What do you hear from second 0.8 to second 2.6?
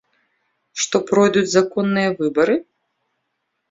Што пройдуць законныя выбары?